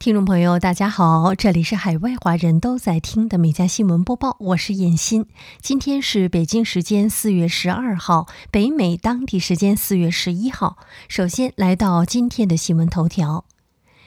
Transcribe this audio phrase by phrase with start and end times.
[0.00, 5.26] 听众朋友，大家好，这里是海外华人都在听的每家新闻播报，我是燕欣。
[5.60, 10.78] 今天是北京时间四月十二号，北美当地时间四月十一号。
[11.06, 13.44] 首先来到今天的新闻头条。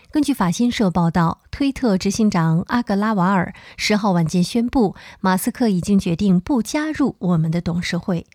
[0.10, 8.26] 根据法新社报道，推特执行长阿格拉瓦尔十号晚间宣布，马斯克已经决定不加入我们的董事会。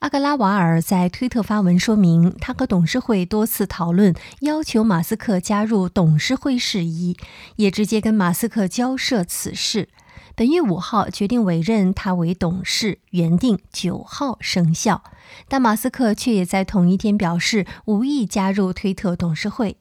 [0.00, 7.16] 阿格拉瓦尔在推特发文说明，他和董事会多次讨论要求马斯克加入董事会事宜，
[7.56, 9.88] 也直接跟马斯克交涉此事。
[10.36, 15.02] 本月五号决定委任他为董事，原定九号生效，
[15.48, 19.76] 但马斯克却也在同一天表示无意加入推特董事会。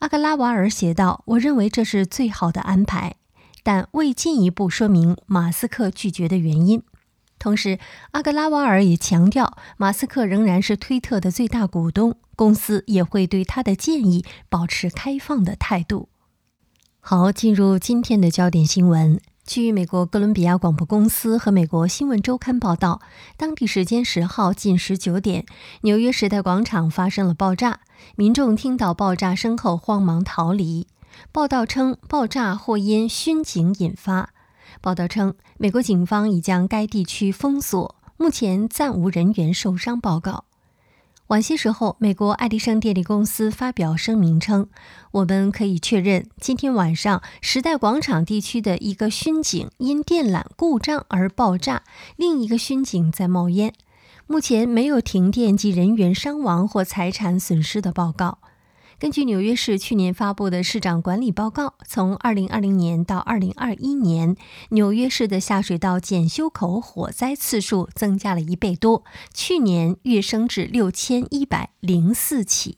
[0.00, 3.14] 阿格拉瓦尔写道：“我认为这是最好的安排，
[3.62, 6.82] 但未进一步说明马斯克拒绝的原因。”
[7.40, 7.78] 同时，
[8.12, 16.10] 阿格拉瓦尔也强调，马斯克仍然是推特的最大股东，公司也会对他的建议保持开放的态度。
[17.00, 19.18] 好，进入今天的焦点新闻。
[19.46, 23.00] 据美国哥伦比亚广播公司和美国新闻周刊报道，
[23.38, 25.46] 当地时间十号近十九点，
[25.80, 27.80] 纽约时代广场发生了爆炸，
[28.16, 30.86] 民众听到爆炸声后慌忙逃离。
[31.32, 34.34] 报道称，爆炸或因熏警引发。
[34.82, 40.44] 报道称，美国警方已将该地区封锁，目前暂无人员受伤报告。
[41.26, 44.68] 晚些时候，美国爱迪生电力公司发表声明称
[45.12, 51.82] ：“我们可以确认，今天晚上时代广场地区的一个巡警因电缆故障而爆炸，
[52.16, 53.74] 另一个巡警在冒烟。
[54.26, 58.38] 目前没有停电及人员伤亡或财产损失的报告。”
[59.00, 64.36] 根据纽约市去年发布的市长管理报告，从2020年到2021年，
[64.68, 72.76] 纽约市的下水道检修口火灾次数增加了一倍多，去年跃升至6104起。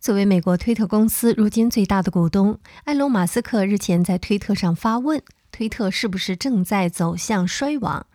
[0.00, 8.06] 作为美国推特公司如今最大的股东，埃隆·马斯克日前在推特上发问：推特是不是正在走向衰亡？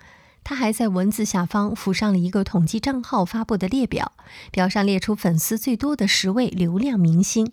[0.50, 4.14] 他还在文字下方附上了一个统计账号发布的列表，
[4.49, 7.52] 表上列出粉丝最多的十位流量明星，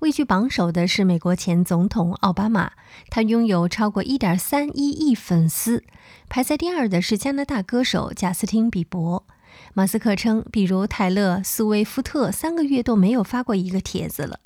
[0.00, 2.72] 位居榜首的是美国前总统奥巴马，
[3.08, 5.84] 他拥有超过一点三一亿粉丝；
[6.28, 9.24] 排在第二的是加拿大歌手贾斯汀·比伯。
[9.72, 14.40] 马斯克称，比如泰勒·斯威夫特三个月都没有发过一个帖子了，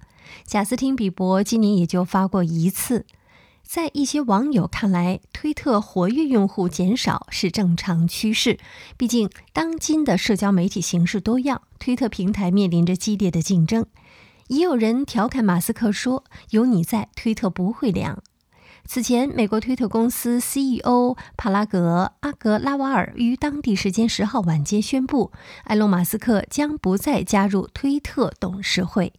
[0.47, 3.05] 贾斯汀·比伯今年也就发过一次。
[3.69, 8.59] 在一些网友看来，推特活跃用户减少是正常趋势。
[8.97, 13.85] 毕竟，当今的社交媒体形式多样，推特平台面临着激烈的竞争。
[14.47, 18.23] 也有人调侃马斯克说：“有你在，推特不会凉。”
[18.89, 25.31] 此前，美国推特公司 CEO 帕拉格·阿格拉瓦尔于当地时间十号晚间宣布，
[25.65, 29.13] 埃隆·马斯克将不再加入推特董事会。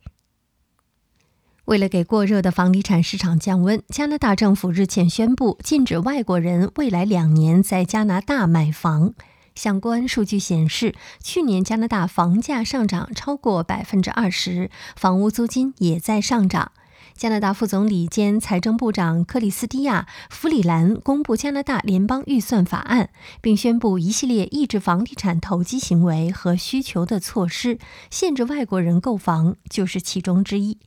[1.69, 9.13] 为了给过热的房地产市场降温，加拿大政府日前宣布禁止外国人未来两年在加拿大买房。
[9.53, 16.71] 相关数据显示，去年加拿大房价上涨超过百分之二十，房屋租金也在上涨。
[17.15, 27.77] 加拿大副总理兼财政部长克里斯蒂亚·弗里兰公布加拿大联邦预算法案，并宣布一系列抑制房地产投机行为和需求的措施，
[28.09, 30.79] 限制外国人购房就是其中之一。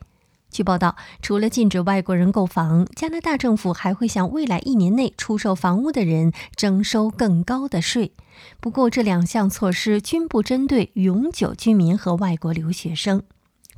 [0.53, 8.13] 据报道，除了禁止外国人购房，加拿大政府还会向未来一年内出售房屋的人征收更高的税。
[8.61, 13.23] 不过，这两项措施均不针对永久居民和外国留学生。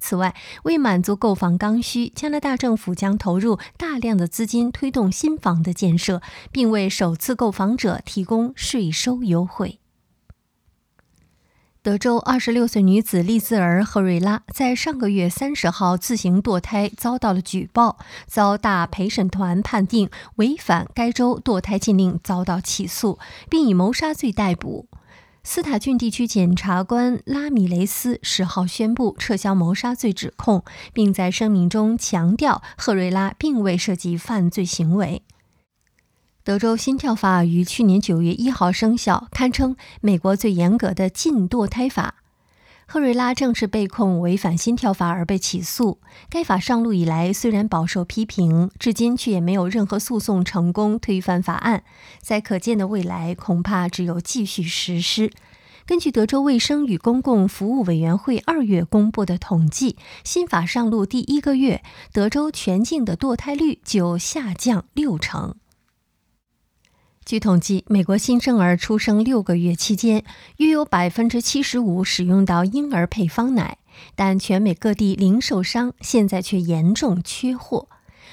[0.01, 6.21] 此外，为满足购房刚需，加拿大政府将投入大量的资金推动新房的建设，
[6.51, 9.79] 并为首次购房者提供税收优惠。
[11.85, 23.19] 德州二十六岁女子利兹尔·赫瑞拉在上个月三十号自行堕胎遭到了举报，遭大陪审团判定违反该州堕胎禁令，遭到起诉，
[23.51, 24.89] 并以谋杀罪逮捕。
[25.43, 35.23] 斯塔郡地区检察官拉米雷斯十号宣布撤销谋杀罪指控，并在声明中强调赫瑞拉并未涉及犯罪行为。
[36.45, 42.17] 德州心跳法于去年九月一号生效，堪称美国最严格的禁堕胎法。
[42.87, 46.01] 赫瑞拉正式被控违反心跳法而被起诉。
[46.29, 51.83] 该法上路以来，虽然饱受批评，至今却也没有任何诉讼成功推翻法案。
[52.21, 55.31] 在可见的未来，恐怕只有继续实施。
[55.87, 61.83] 根据德州卫生与公共服务委员会二月公布的统计，新法上路第一个月，
[62.13, 65.55] 德州全境的堕胎率就下降六成。
[67.25, 70.23] 据统计，美国新生儿出生六个月期间，
[70.59, 73.79] 约有百分之七十五使用到婴儿配方奶，
[74.15, 77.89] 但全美各地零售商现在却严重缺货。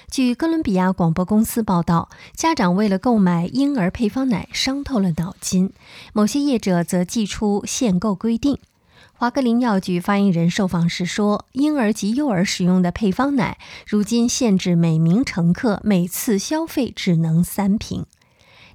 [0.10, 5.72] 据哥伦比亚广播公司报道，家长为了购买婴儿配方奶伤透了脑筋，
[6.12, 8.58] 某些业者则寄出限购规定。
[9.14, 18.06] 华格林药局发言人受访时说：“婴儿及幼儿使用的配方奶，如今限制每名乘客每次消费只能三瓶。”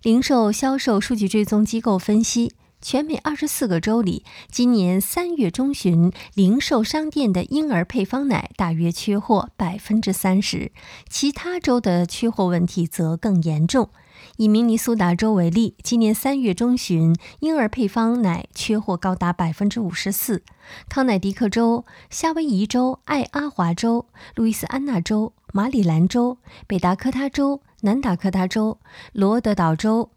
[0.06, 10.70] 零售销售数据追踪机构分析，全美二十四个州里，今年三月中旬，零售商店的婴儿配方奶大约缺货百分之三十，
[11.10, 13.90] 其他州的缺货问题则更严重。
[14.36, 20.44] 以明尼苏达州为例，今年三月中旬，婴儿配方奶缺货高达百分之五十四。
[20.88, 24.06] 康乃狄克州、夏威夷州、爱阿华州、
[24.36, 26.38] 路易斯安那州、马里兰州、
[26.68, 28.78] 北达科他州、南达科他州、
[29.12, 30.10] 罗德岛州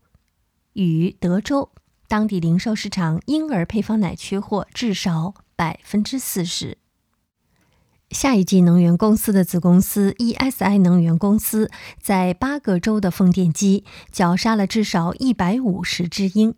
[0.74, 1.70] 与德州，
[2.08, 6.78] 当地零售市场婴儿配方奶缺货至少百分之四十。
[8.10, 11.70] 下一季能源公司的子公司 ESI 能源公司
[12.02, 16.56] 在八个州的风电机绞杀了至少一百五十只鹰。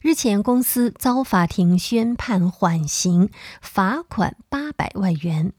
[0.00, 3.28] 日前，公司遭法庭宣判缓刑，
[3.60, 5.52] 罚款八百万元。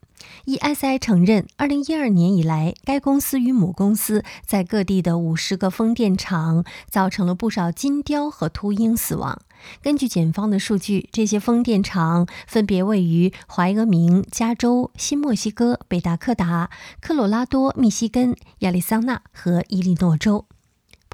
[0.46, 9.42] ESI 承认，2012年以来，该公司与母公司在各地的50个风电场造成了不少金雕和秃鹰死亡。
[9.82, 16.70] 根据检方的数据，这些风电场分别位于怀俄明、加州、新墨西哥、北达科达、
[17.02, 20.46] 科罗拉多、密西根、亚利桑那和伊利诺州。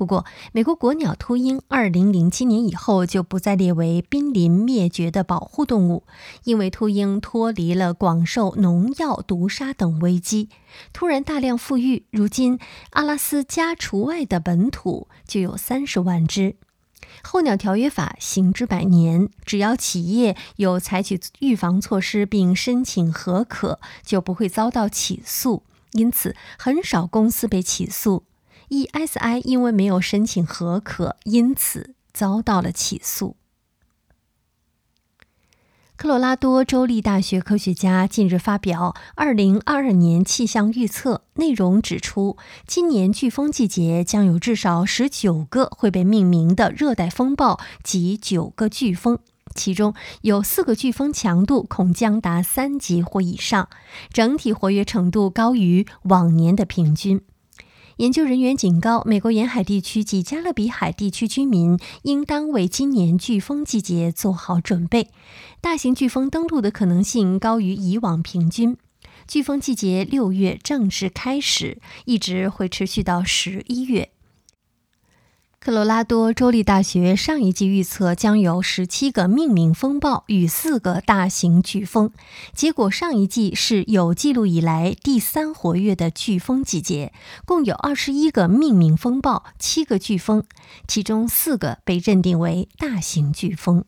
[0.01, 6.05] 不过，美国国鸟秃鹰2007年以后就不再列为濒临灭绝的保护动物，
[6.43, 10.49] 因为秃鹰脱离了广受农药毒杀等危机，
[10.91, 12.07] 突然大量富裕。
[12.09, 12.57] 如今，
[12.93, 16.55] 阿拉斯加除外的本土就有三十万只。
[17.21, 25.61] 候鸟条约法行之百年，只要企业有采取预防措施并申请核可，就不会遭到起诉，
[25.91, 28.23] 因此很少公司被起诉。
[28.71, 33.35] ESI 因为没有申请核可，因此遭到了起诉。
[35.97, 49.19] 科罗拉多州立大学科学家近日发表2022年气象预测，内容指出，今年飓风季节将有至少19个会被命名的热带风暴及9个飓风，
[49.53, 53.67] 其中有四个飓风强度恐将达三级或以上，
[54.11, 57.21] 整体活跃程度高于往年的平均。
[57.97, 65.09] 研究人员警告，美国沿海地区及加勒比海地区居民应当为今年飓风季节做好准备。
[65.59, 68.77] 大型飓风登陆的可能性高于以往平均。
[69.27, 74.09] 飓风季节六月正式开始，一直会持续到十一月。
[75.63, 82.09] 科罗拉多州立大学上一季预测将有十七个命名风暴与四个大型飓风，
[82.51, 87.13] 结果上一季是有记录以来第三活跃的飓风季节，
[87.45, 90.45] 共有二十一个命名风暴，七个飓风，
[90.87, 93.85] 其中四个被认定为大型飓风。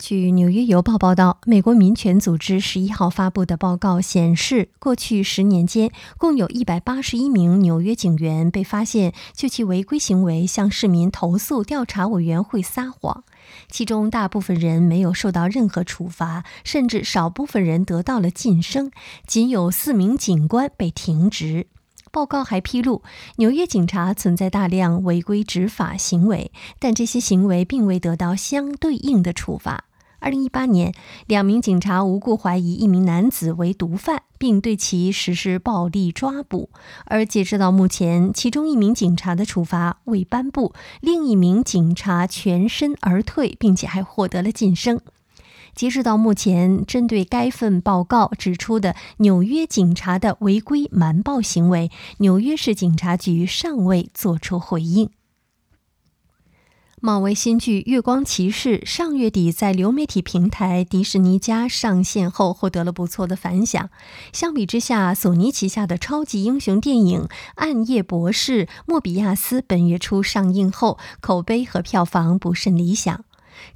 [0.00, 13.24] 据《纽约邮报》报道，美国民权组织十一号发布的报告显示，过去十年间，共有一百八十一名纽约警员被发现就其违规行为向市民投诉调查委员会撒谎，
[13.70, 18.90] 其中大部分人没有受到任何处罚，甚至少部分人得到了晋升，
[19.26, 21.66] 仅有四名警官被停职。
[22.10, 23.02] 报告还披露，
[23.36, 29.84] 纽约警察存在大量违规执法行为，但这些行为并未得到相对应的处罚。
[30.20, 30.92] 二零一八年，
[31.26, 36.68] 两名警察无故怀疑一名男子为毒贩，并对其实施暴力抓捕。
[37.06, 45.00] 而截止到目前，其中一名警察的处罚未颁布，另一名警察全身而退，并且还获得了晋升。
[45.74, 55.08] 截止到目前，针对该份报告指出的纽约警察的违规瞒报行为，纽约市警察局尚未作出回应。
[57.02, 63.88] 漫威新剧《月光骑士》上月底在流媒体平台迪士尼家上线后，获得了不错的反响。
[64.34, 67.22] 相比之下，索尼旗下的超级英雄电影
[67.54, 73.24] 《暗夜博士：莫比亚斯》本月初上映后，口碑和票房不甚理想。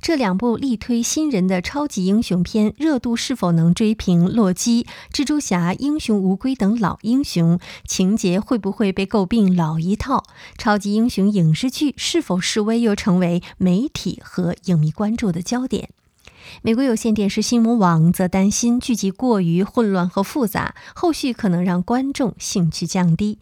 [0.00, 7.58] 这两部力推新人的超级英雄片热度是否能追平《洛基》《蜘蛛侠》《英雄无归》等老英雄？
[7.86, 10.24] 情节会不会被诟病老一套？
[10.56, 15.90] 超级英雄影视剧是否示威又成为媒体和影迷关注的焦点？
[16.60, 23.38] 美国有线电视新闻网则担心剧集过于混乱和复杂，后续可能让观众兴趣降低。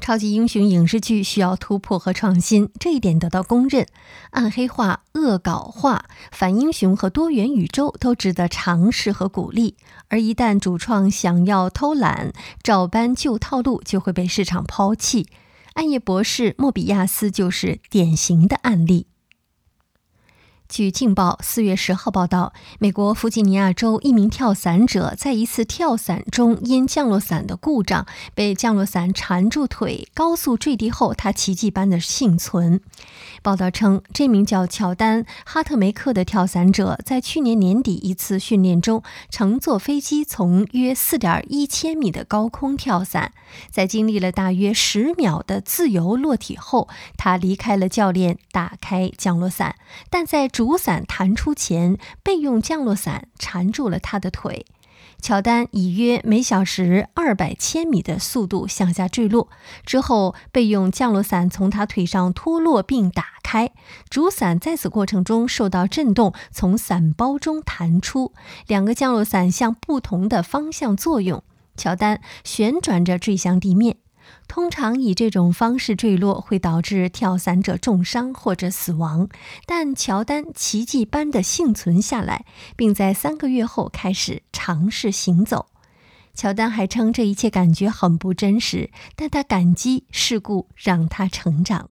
[0.00, 3.86] 超级英雄影视剧需要突破和创新，这一点得到公认。
[4.30, 9.76] 暗黑化、恶搞化、反英雄和多元宇宙都值得尝试和鼓励。
[10.08, 15.26] 而一旦主创想要偷懒、照搬旧套路，就会被市场抛弃。
[15.74, 19.08] 暗夜博士莫比亚斯就是典型的案例。
[20.68, 32.80] 据《镜报》四月十号报道，美国弗吉尼亚州一名跳伞者在一次跳伞中因降落伞的故障被降落伞缠住腿，高速坠地后，他奇迹般的幸存。
[33.42, 43.32] 报道称，这名叫乔丹·哈特梅克的跳伞者在去年年底一次训练中乘坐飞机从约四点一千米的高空跳伞，
[43.70, 49.76] 在经历了大约十秒的自由落体后，他离开了教练，打开降落伞，
[50.10, 54.64] 但在主伞弹出前，备用降落伞缠住了他的腿。
[55.20, 59.50] 乔丹以约每小时二百千米的速度向下坠落，
[59.84, 63.72] 之后备用降落伞从他腿上脱落并打开，
[64.08, 68.32] 主伞在此过程中受到震动，从伞包中弹出，
[68.66, 71.44] 两个降落伞向不同的方向作用，
[71.76, 73.98] 乔丹旋转着坠向地面。
[74.48, 79.28] 通常以这种方式坠落会导致跳伞者重伤或者死亡，
[79.66, 82.44] 但乔丹奇迹般的幸存下来，
[82.76, 85.66] 并在三个月后开始尝试行走。
[86.34, 91.90] 乔丹还称这一切感觉很不真实，但他感激事故让他成长。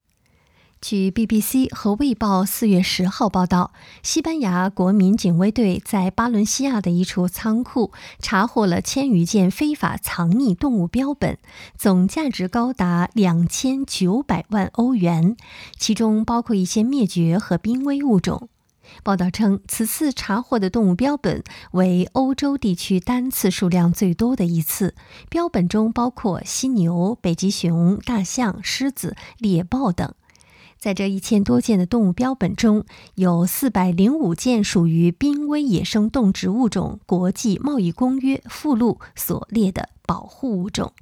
[0.87, 3.73] 据 BBC 和《卫报》四月十号报道，
[4.03, 11.39] 西班牙国民警卫队在巴伦西亚的一处仓库查获了千余件非法藏匿动物标本，
[11.75, 15.35] 总价值高达两千九百万欧元，
[15.75, 18.49] 其中包括一些灭绝和濒危物种。
[19.01, 24.93] 报道称，此次查获的动物标本为欧洲地区单次数量最多的一次，
[25.29, 30.13] 标本中包括犀牛、北极熊、大象、狮子、猎豹等。
[30.85, 40.93] 在这一千多件的动物标本中，有四百零五件属于濒危野生动植物种国际贸易公约附录所列的保护物种，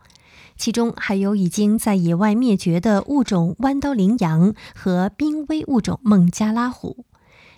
[0.56, 7.04] 其中还有已经在野外灭绝的物种弯刀羚羊和濒危物种孟加拉虎。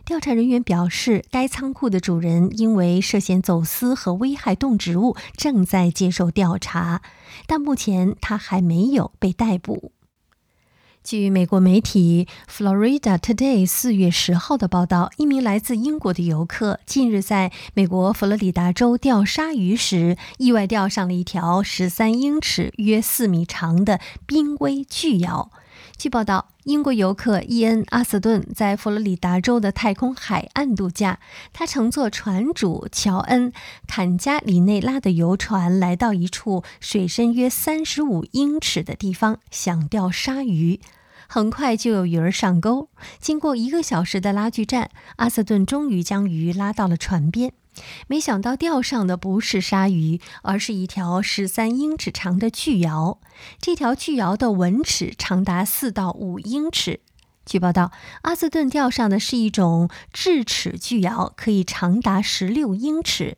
[0.04, 7.04] 调查人员表示，该仓库的主人因为涉嫌走私和危害动植物，正在接受调查，
[7.46, 9.92] 但目前他还没有被逮捕。
[11.06, 25.52] 据美国媒体《Florida Today》四月十号的报道，一名来自英国的游客近日在美国佛罗里达州钓鲨鱼时，意外钓上了一条十三英尺（约四米）长的濒危巨鳐。
[25.96, 31.20] 据报道，英国游客伊恩·阿斯顿在佛罗里达州的太空海岸度假，
[31.54, 33.52] 他乘坐船主乔恩·
[33.86, 40.80] 坎加里内拉的游船，来到一处水深约三十五英尺的地方，想钓鲨鱼。
[41.28, 42.90] 很快就有鱼儿上钩。
[43.20, 47.54] 经过一个小时的拉锯战，阿瑟顿终于将鱼拉到了船边。
[48.08, 53.20] 没想到钓上的不是鲨鱼，而是一条十三英尺长的巨鳐。
[53.60, 57.02] 这条巨鳐的吻齿长达四到五英尺。
[57.46, 57.92] 据报道，
[58.22, 63.38] 阿瑟顿钓上的是一种智齿巨鳐，可以长达十六英尺，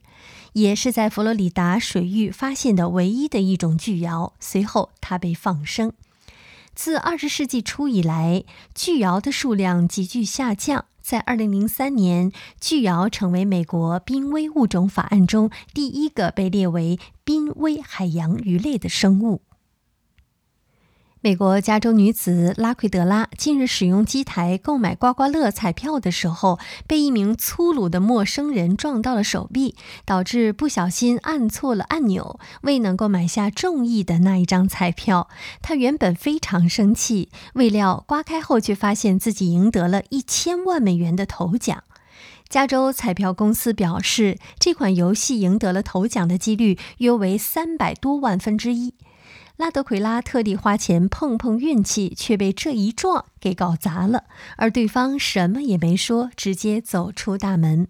[0.53, 4.33] 也是在佛罗里达水域发现的唯一的一种巨鳐。
[4.39, 5.91] 随后，它被放生。
[6.77, 8.43] 自二十世纪初以来，
[8.75, 10.85] 巨鳐的数量急剧下降。
[11.01, 12.31] 在二零零三年，
[12.61, 19.41] 巨鳐成为美国濒危物种法案中第一个被列为濒危海洋鱼类的生物。
[21.27, 26.57] 美国加州女子拉奎德拉近日使用机台购买刮刮乐彩票的时候，
[26.87, 35.27] 被一名粗鲁的陌生人撞到了手臂，导致不小心按错了按钮，未能够买下中意的那一张彩票。
[35.61, 41.83] 她原本非常生气，未料刮开后却发现自己赢得了一千万美元的头奖。
[42.47, 48.93] 加州彩票公司表示，这款游戏赢得了头奖的几率约为三百多万分之一。
[49.57, 54.25] 拉德奎拉特地花钱碰碰运气，却被这一撞给搞砸了。
[54.55, 57.87] 而对方什么也没说，直接走出大门。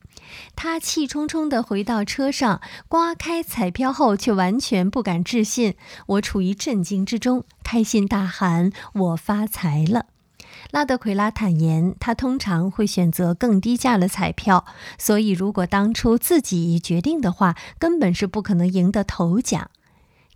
[0.56, 5.76] 他气冲冲地回到车上，刮开彩票后却完全不敢置信。
[6.06, 10.06] 我处于震惊之中，开心大喊：“我发财了！”
[10.72, 14.64] 拉德奎拉坦言，他通常会选择更低价的彩票，
[14.98, 19.70] 所以如果当初自己决定的话，根本是不可能赢得头奖。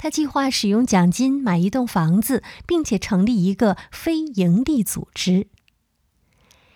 [0.01, 5.45] 他计划使用奖金买一栋房子，并且成立一个非营利组织。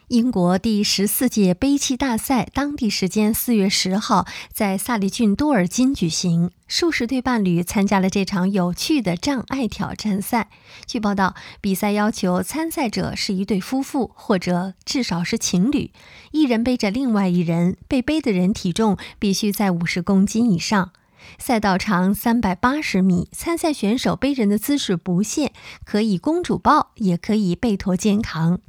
[0.09, 10.51] 英国第十四届杯棋大赛当地时间四月十号在萨利郡多尔金举行，数十对伴侣参加了这场有趣的障碍挑战赛。
[10.85, 15.89] 据报道，比赛要求参赛者是一对夫妇，或者至少是情侣，
[16.31, 20.91] 一人背着另外一人，被背的人体重必须在五十公斤以上。
[21.37, 25.51] 赛道长三百八十米，参赛选手背人的姿势不限，
[25.83, 28.59] 可以公主抱，也可以背驮肩扛。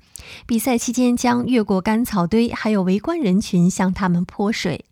[0.46, 4.84] 比赛期间将越过干草堆，还有围观人群向他们泼水。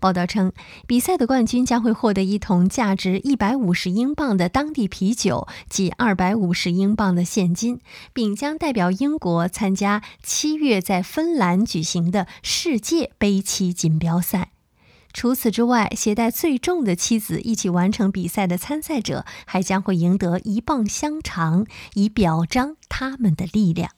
[0.00, 0.52] 报道称，
[0.86, 7.80] 比赛的冠军将会获得一桶价值一百五十英镑的当地啤酒及二百五十英镑的现金，
[8.12, 14.52] 并将代表英国参加七月在芬兰举行的世界杯棋锦标赛。
[15.12, 23.90] 除此之外，携带最重的妻子一起完成比赛的参赛者还将会赢得一磅香肠，以表彰他们的力量。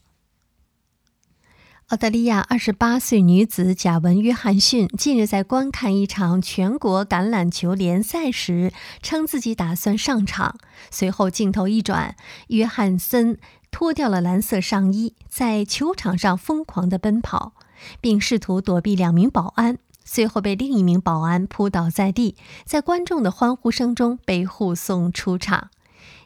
[1.89, 10.57] 澳大利亚二十八岁女子贾文·约翰逊近日在观看一场全国橄榄球联赛时，称自己打算上场。
[10.93, 12.15] 随后镜头一转，
[12.47, 13.41] 约翰森
[13.73, 17.55] 脱掉了蓝色上衣，在球场上疯狂地奔跑，
[18.01, 25.71] 并试图躲避两名保安，最后被另一名保安扑倒在地，在观众的欢呼声中被护送出场。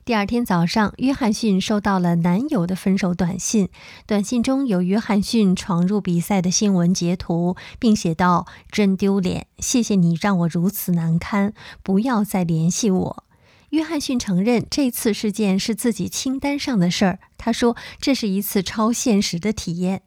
[0.04, 3.70] 第二天早上，约翰逊收到了男友的分手短信，
[4.06, 13.24] 短信中有约翰逊闯入比赛的新闻截图，并写道：“真丢脸，谢谢你让我如此难堪，不要再联系我。”
[13.70, 17.18] 约翰逊承认这次事件是自己清单上的事儿。
[17.38, 20.02] 他说：“这是一次超现实的体验。”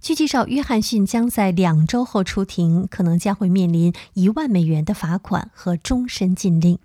[0.00, 6.78] 据介绍，约翰逊将在两周后出庭，可能将会面临一万美元的罚款和终身禁令。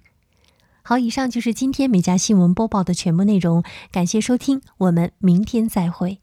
[0.81, 6.19] 好，以上就是今天美家新闻播报的全部内容，感谢收听，我们明天再会。